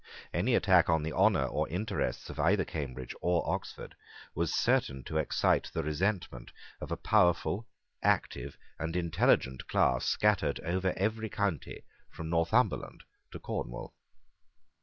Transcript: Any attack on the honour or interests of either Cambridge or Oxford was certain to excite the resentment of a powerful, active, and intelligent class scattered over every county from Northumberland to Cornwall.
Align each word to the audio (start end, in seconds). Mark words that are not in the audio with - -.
Any 0.33 0.55
attack 0.55 0.89
on 0.89 1.03
the 1.03 1.13
honour 1.13 1.45
or 1.45 1.69
interests 1.69 2.31
of 2.31 2.39
either 2.39 2.65
Cambridge 2.65 3.13
or 3.21 3.47
Oxford 3.47 3.93
was 4.33 4.51
certain 4.59 5.03
to 5.03 5.17
excite 5.17 5.69
the 5.75 5.83
resentment 5.83 6.51
of 6.79 6.91
a 6.91 6.97
powerful, 6.97 7.67
active, 8.01 8.57
and 8.79 8.95
intelligent 8.95 9.67
class 9.67 10.05
scattered 10.05 10.59
over 10.61 10.95
every 10.97 11.29
county 11.29 11.85
from 12.09 12.31
Northumberland 12.31 13.03
to 13.29 13.37
Cornwall. 13.37 13.93